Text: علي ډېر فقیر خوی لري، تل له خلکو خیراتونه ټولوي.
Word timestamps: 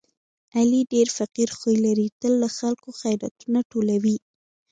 علي 0.57 0.81
ډېر 0.93 1.07
فقیر 1.17 1.49
خوی 1.57 1.75
لري، 1.85 2.07
تل 2.19 2.33
له 2.43 2.49
خلکو 2.57 2.89
خیراتونه 2.99 3.59
ټولوي. 3.71 4.17